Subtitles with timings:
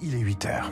[0.00, 0.70] Il est 8 heures.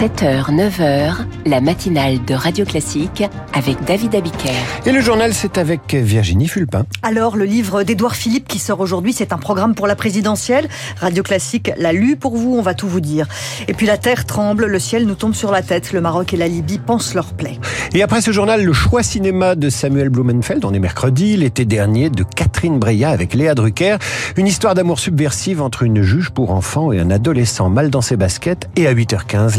[0.00, 1.14] 7h, 9h,
[1.46, 3.22] la matinale de Radio Classique
[3.52, 4.50] avec David Abiker.
[4.86, 6.84] Et le journal, c'est avec Virginie Fulpin.
[7.02, 10.68] Alors, le livre d'Édouard Philippe qui sort aujourd'hui, c'est un programme pour la présidentielle.
[10.98, 13.28] Radio Classique l'a lu pour vous, on va tout vous dire.
[13.68, 15.92] Et puis la terre tremble, le ciel nous tombe sur la tête.
[15.92, 17.60] Le Maroc et la Libye pensent leur plaie.
[17.94, 22.10] Et après ce journal, le choix cinéma de Samuel Blumenfeld, on est mercredi, l'été dernier,
[22.10, 23.98] de Catherine Breillat avec Léa Drucker.
[24.36, 28.16] Une histoire d'amour subversive entre une juge pour enfants et un adolescent mal dans ses
[28.16, 28.68] baskets.
[28.74, 29.56] Et à 8h15,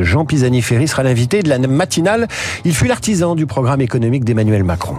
[0.00, 2.28] Jean Pisani-Ferry sera l'invité de la matinale.
[2.64, 4.96] Il fut l'artisan du programme économique d'Emmanuel Macron.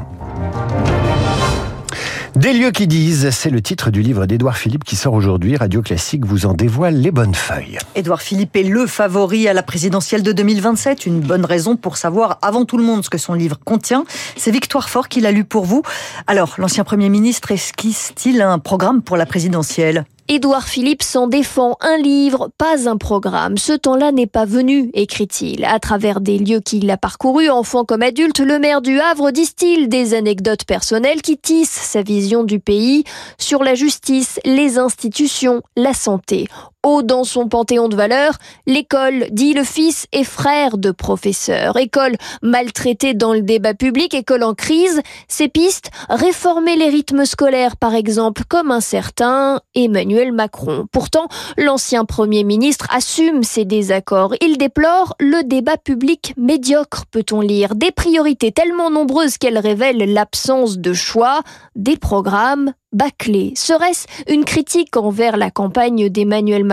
[2.36, 5.58] Des lieux qui disent, c'est le titre du livre d'Édouard Philippe qui sort aujourd'hui.
[5.58, 7.78] Radio Classique vous en dévoile les bonnes feuilles.
[7.94, 11.06] Édouard Philippe est le favori à la présidentielle de 2027.
[11.06, 14.06] Une bonne raison pour savoir avant tout le monde ce que son livre contient.
[14.38, 15.82] C'est Victoire Fort qui l'a lu pour vous.
[16.26, 20.06] Alors, l'ancien Premier ministre esquisse-t-il un programme pour la présidentielle?
[20.34, 23.58] Édouard Philippe s'en défend un livre, pas un programme.
[23.58, 25.66] Ce temps-là n'est pas venu, écrit-il.
[25.66, 29.90] À travers des lieux qu'il a parcourus, enfant comme adulte, le maire du Havre distille
[29.90, 33.04] des anecdotes personnelles qui tissent sa vision du pays
[33.38, 36.48] sur la justice, les institutions, la santé
[36.84, 41.78] haut dans son panthéon de valeurs, l'école, dit le fils et frère de professeur.
[41.78, 45.02] École maltraitée dans le débat public, école en crise.
[45.28, 50.88] Ses pistes, réformer les rythmes scolaires par exemple, comme un certain Emmanuel Macron.
[50.92, 54.36] Pourtant, l'ancien Premier ministre assume ses désaccords.
[54.42, 57.76] Il déplore le débat public médiocre, peut-on lire.
[57.76, 61.42] Des priorités tellement nombreuses qu'elles révèlent l'absence de choix,
[61.76, 63.54] des programmes bâclé.
[63.56, 66.71] Serait-ce une critique envers la campagne d'Emmanuel Macron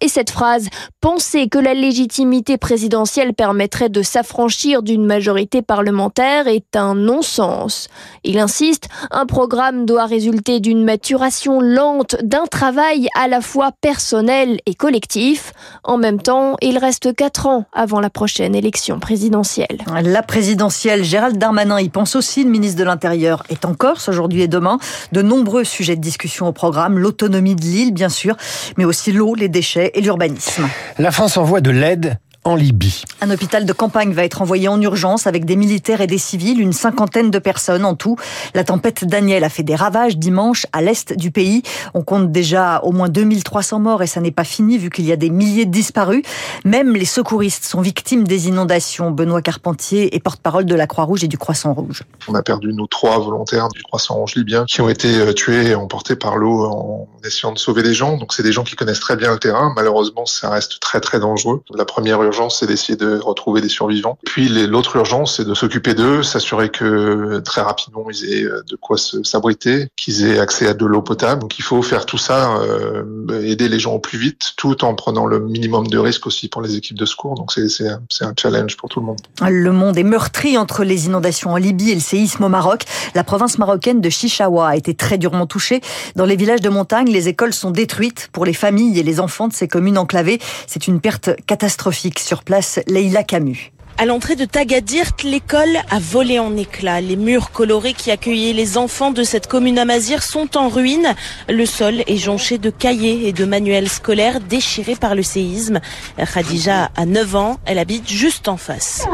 [0.00, 0.68] Et cette phrase,
[1.00, 7.88] penser que la légitimité présidentielle permettrait de s'affranchir d'une majorité parlementaire est un non-sens.
[8.24, 14.60] Il insiste, un programme doit résulter d'une maturation lente, d'un travail à la fois personnel
[14.66, 15.52] et collectif.
[15.84, 19.78] En même temps, il reste quatre ans avant la prochaine élection présidentielle.
[20.04, 24.42] La présidentielle, Gérald Darmanin y pense aussi, le ministre de l'Intérieur est en Corse aujourd'hui
[24.42, 24.78] et demain.
[25.12, 28.36] De nombreux sujets de discussion au programme, l'autonomie de l'île bien sûr,
[28.76, 30.68] mais aussi l'eau, les déchets et l'urbanisme.
[30.98, 33.02] La France envoie de l'aide en Libye.
[33.20, 36.60] Un hôpital de campagne va être envoyé en urgence avec des militaires et des civils,
[36.60, 38.16] une cinquantaine de personnes en tout.
[38.54, 41.62] La tempête Daniel a fait des ravages dimanche à l'est du pays.
[41.94, 45.12] On compte déjà au moins 2300 morts et ça n'est pas fini vu qu'il y
[45.12, 46.22] a des milliers de disparus.
[46.64, 49.12] Même les secouristes sont victimes des inondations.
[49.12, 52.02] Benoît Carpentier est porte-parole de la Croix-Rouge et du Croissant Rouge.
[52.26, 55.68] On a perdu nos trois volontaires du Croissant Rouge libyen qui ont été euh, tués
[55.68, 58.16] et emportés par l'eau en essayant de sauver des gens.
[58.16, 59.72] Donc c'est des gens qui connaissent très bien le terrain.
[59.76, 61.62] Malheureusement, ça reste très très dangereux.
[61.74, 64.18] La première urgence, c'est d'essayer de retrouver des survivants.
[64.24, 68.76] Puis l'autre urgence, c'est de s'occuper d'eux, s'assurer que très rapidement ils aient euh, de
[68.76, 71.42] quoi s'abriter, qu'ils aient accès à de l'eau potable.
[71.42, 73.04] Donc il faut faire tout ça, euh,
[73.42, 76.62] aider les gens au plus vite, tout en prenant le minimum de risques aussi pour
[76.62, 77.34] les équipes de secours.
[77.34, 79.20] Donc c'est un challenge pour tout le monde.
[79.46, 82.84] Le monde est meurtri entre les inondations en Libye et le séisme au Maroc.
[83.14, 85.82] La province marocaine de Chichawa a été très durement touchée.
[86.16, 89.48] Dans les villages de montagne, les écoles sont détruites pour les familles et les enfants
[89.48, 90.40] de ces communes enclavées.
[90.66, 93.72] C'est une perte catastrophique sur place Leïla Camus.
[93.98, 97.00] À l'entrée de Tagadirt, l'école a volé en éclats.
[97.00, 101.14] Les murs colorés qui accueillaient les enfants de cette commune amazir sont en ruine.
[101.48, 105.80] Le sol est jonché de cahiers et de manuels scolaires déchirés par le séisme.
[106.16, 109.06] Khadija a 9 ans, elle habite juste en face.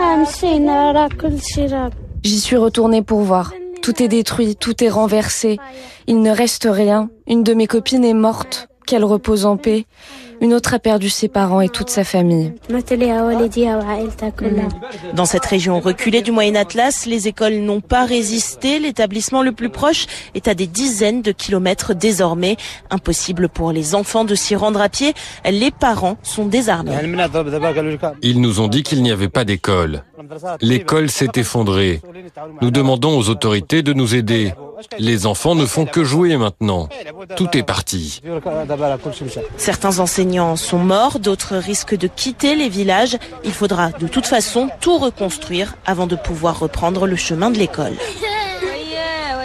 [2.24, 3.52] J'y suis retournée pour voir.
[3.82, 5.58] Tout est détruit, tout est renversé.
[6.06, 7.10] Il ne reste rien.
[7.26, 8.68] Une de mes copines est morte.
[8.88, 9.84] Qu'elle repose en paix.
[10.40, 12.54] Une autre a perdu ses parents et toute sa famille.
[15.12, 18.78] Dans cette région reculée du Moyen Atlas, les écoles n'ont pas résisté.
[18.78, 22.56] L'établissement le plus proche est à des dizaines de kilomètres désormais.
[22.88, 25.12] Impossible pour les enfants de s'y rendre à pied.
[25.44, 26.92] Les parents sont désarmés.
[28.22, 30.02] Ils nous ont dit qu'il n'y avait pas d'école.
[30.62, 32.00] L'école s'est effondrée.
[32.62, 34.54] Nous demandons aux autorités de nous aider.
[34.98, 36.88] Les enfants ne font que jouer maintenant.
[37.36, 38.20] Tout est parti.
[39.56, 43.16] Certains enseignants sont morts, d'autres risquent de quitter les villages.
[43.44, 47.94] Il faudra de toute façon tout reconstruire avant de pouvoir reprendre le chemin de l'école.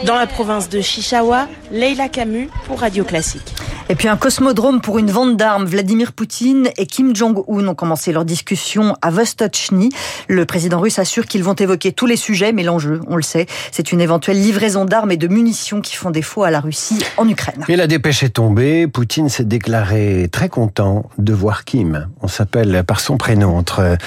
[0.06, 3.54] Dans la province de Chichawa, Leila Camus pour Radio Classique.
[3.90, 5.66] Et puis un cosmodrome pour une vente d'armes.
[5.66, 9.90] Vladimir Poutine et Kim Jong-un ont commencé leur discussion à Vostochny.
[10.30, 13.46] Le président russe assure qu'ils vont évoquer tous les sujets, mais l'enjeu, on le sait,
[13.72, 17.28] c'est une éventuelle livraison d'armes et de munitions qui font défaut à la Russie en
[17.28, 17.66] Ukraine.
[17.68, 18.88] Et la dépêche est tombée.
[18.88, 22.08] Poutine s'est déclaré très content de voir Kim.
[22.22, 23.98] On s'appelle par son prénom entre,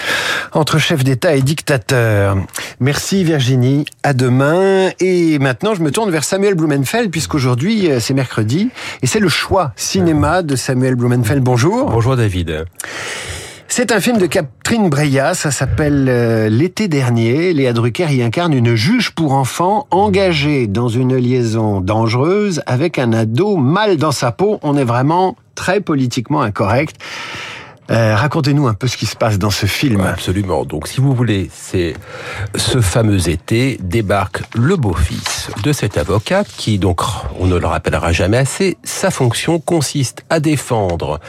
[0.52, 2.38] entre chef d'État et dictateur.
[2.81, 3.84] Merci Virginie.
[4.02, 4.90] À demain.
[5.00, 8.70] Et maintenant, je me tourne vers Samuel Blumenfeld puisqu'aujourd'hui, c'est mercredi
[9.02, 11.43] et c'est le choix cinéma de Samuel Blumenfeld.
[11.43, 11.91] Bonjour.
[11.91, 12.67] Bonjour David.
[13.69, 17.53] C'est un film de Catherine Breillat, ça s'appelle euh, L'été dernier.
[17.53, 23.13] Léa Drucker y incarne une juge pour enfants engagée dans une liaison dangereuse avec un
[23.13, 24.59] ado mal dans sa peau.
[24.63, 26.97] On est vraiment très politiquement incorrect.
[27.91, 30.00] Euh, racontez-nous un peu ce qui se passe dans ce film.
[30.00, 30.65] Absolument.
[30.65, 31.94] Donc, si vous voulez, c'est
[32.56, 37.00] ce fameux été débarque le beau-fils de cet avocat qui, donc,
[37.38, 41.21] on ne le rappellera jamais assez, sa fonction consiste à défendre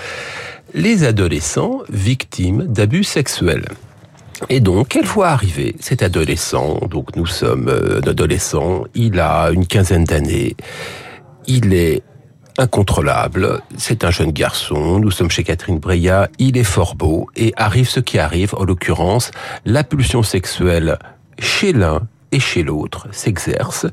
[0.73, 3.65] les adolescents victimes d'abus sexuels.
[4.49, 9.65] Et donc, quelle fois arrivé cet adolescent, donc nous sommes euh, adolescents, il a une
[9.65, 10.55] quinzaine d'années,
[11.47, 12.03] il est
[12.57, 13.61] incontrôlable.
[13.77, 14.99] C'est un jeune garçon.
[14.99, 16.29] Nous sommes chez Catherine Breillat.
[16.39, 18.53] Il est fort beau et arrive ce qui arrive.
[18.55, 19.31] En l'occurrence,
[19.65, 20.97] la pulsion sexuelle
[21.39, 22.01] chez l'un
[22.31, 23.85] et chez l'autre s'exerce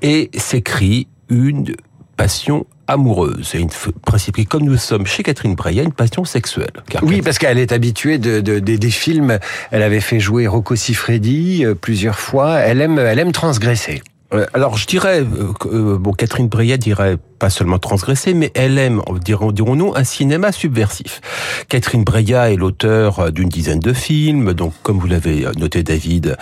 [0.00, 1.74] et s'écrit une
[2.16, 3.54] passion amoureuse.
[3.54, 3.70] Une
[4.04, 6.72] principe comme nous sommes chez Catherine Breillat, une passion sexuelle.
[7.02, 9.38] oui, parce qu'elle est habituée de, des films.
[9.70, 12.58] Elle avait fait jouer Rocco Siffredi euh, plusieurs fois.
[12.58, 14.02] Elle aime, elle aime transgresser.
[14.32, 18.78] Euh, alors je dirais, euh, euh, bon, Catherine Breillat dirait pas seulement transgresser, mais elle
[18.78, 21.20] aime, dirons-nous, un cinéma subversif.
[21.68, 26.36] Catherine Breillat est l'auteur d'une dizaine de films, donc comme vous l'avez noté David,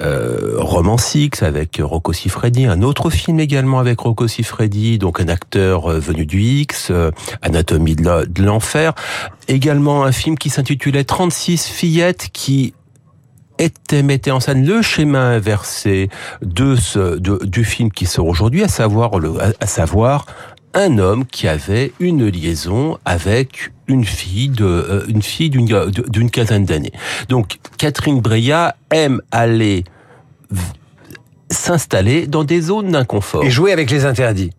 [0.00, 5.88] euh, Romancix avec Rocco Siffredi, un autre film également avec Rocco Siffredi, donc un acteur
[5.88, 6.92] venu du X,
[7.42, 8.94] Anatomie de l'enfer,
[9.48, 12.74] également un film qui s'intitulait 36 fillettes qui
[13.58, 16.08] était, mettait en scène le schéma inversé
[16.42, 20.26] de ce, du film qui sort aujourd'hui, à savoir le, à savoir
[20.74, 26.30] un homme qui avait une liaison avec une fille de euh, une fille d'une d'une
[26.30, 26.92] quinzaine d'années.
[27.28, 29.84] Donc Catherine Breillat aime aller
[31.50, 34.50] s'installer dans des zones d'inconfort et jouer avec les interdits.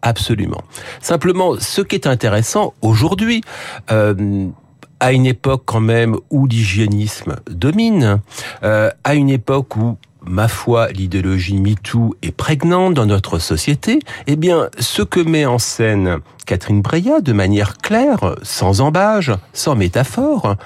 [0.00, 0.62] Absolument.
[1.00, 3.42] Simplement, ce qui est intéressant aujourd'hui.
[3.90, 4.48] Euh,
[5.00, 8.20] à une époque quand même où l'hygiénisme domine,
[8.62, 9.96] euh, à une époque où
[10.28, 15.58] ma foi, l'idéologie MeToo est prégnante dans notre société, eh bien, ce que met en
[15.58, 20.56] scène Catherine Breillat de manière claire, sans embâge, sans métaphore,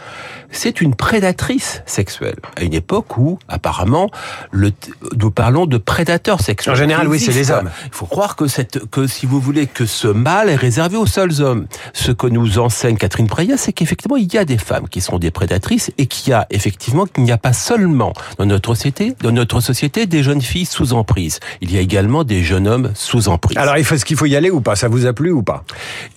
[0.52, 2.36] c'est une prédatrice sexuelle.
[2.56, 4.10] À une époque où, apparemment,
[4.52, 4.70] le,
[5.16, 6.74] nous parlons de prédateurs sexuels.
[6.74, 7.70] En général, oui, c'est les hommes.
[7.86, 11.06] Il faut croire que cette, que si vous voulez, que ce mal est réservé aux
[11.06, 11.66] seuls hommes.
[11.94, 15.18] Ce que nous enseigne Catherine Breillat, c'est qu'effectivement, il y a des femmes qui sont
[15.18, 19.14] des prédatrices et qu'il y a effectivement qu'il n'y a pas seulement dans notre société,
[19.20, 21.40] dans notre société, des jeunes filles sous emprise.
[21.60, 23.58] Il y a également des jeunes hommes sous emprise.
[23.58, 24.76] Alors, il faut, ce qu'il faut y aller ou pas?
[24.76, 25.64] Ça vous a plu ou pas?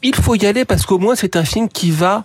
[0.04, 2.24] Il faut y aller parce qu'au moins c'est un film qui va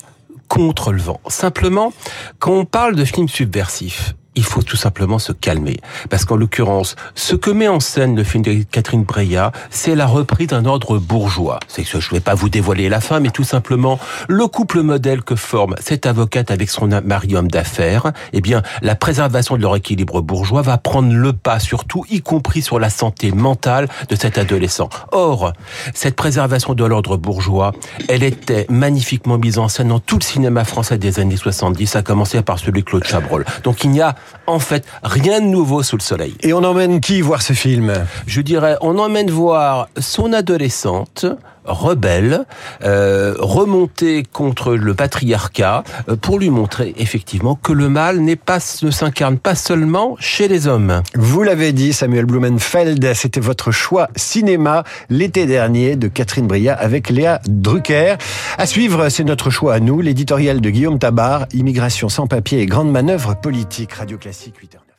[0.48, 1.20] contre le vent.
[1.28, 1.92] Simplement,
[2.38, 5.80] quand on parle de film subversif, il faut tout simplement se calmer.
[6.08, 10.06] Parce qu'en l'occurrence, ce que met en scène le film de Catherine Breillat, c'est la
[10.06, 11.60] reprise d'un ordre bourgeois.
[11.68, 13.98] C'est que je ne vais pas vous dévoiler la fin, mais tout simplement,
[14.28, 19.58] le couple modèle que forme cette avocate avec son mari d'affaires, eh bien, la préservation
[19.58, 23.32] de leur équilibre bourgeois va prendre le pas sur tout, y compris sur la santé
[23.32, 24.88] mentale de cet adolescent.
[25.12, 25.52] Or,
[25.92, 27.72] cette préservation de l'ordre bourgeois,
[28.08, 32.02] elle était magnifiquement mise en scène dans tout le cinéma français des années 70, à
[32.02, 33.44] commencer par celui de Claude Chabrol.
[33.64, 34.14] Donc il n'y a
[34.46, 36.34] en fait, rien de nouveau sous le soleil.
[36.42, 37.92] Et on emmène qui voir ce film?
[38.26, 41.26] Je dirais, on emmène voir son adolescente,
[41.64, 42.44] rebelle,
[42.84, 48.90] euh, remontée contre le patriarcat, euh, pour lui montrer effectivement que le mal pas, ne
[48.90, 51.02] s'incarne pas seulement chez les hommes.
[51.14, 57.10] Vous l'avez dit, Samuel Blumenfeld, c'était votre choix cinéma l'été dernier de Catherine Bria avec
[57.10, 58.16] Léa Drucker.
[58.58, 62.66] À suivre, c'est notre choix à nous, l'éditorial de Guillaume Tabar, Immigration sans papier et
[62.66, 64.89] grande manœuvre politique, Radio Classique 8h.